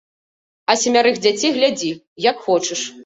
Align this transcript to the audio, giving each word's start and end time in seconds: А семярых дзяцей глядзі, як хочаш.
А 0.73 0.75
семярых 0.83 1.15
дзяцей 1.25 1.51
глядзі, 1.59 1.91
як 2.31 2.43
хочаш. 2.47 2.81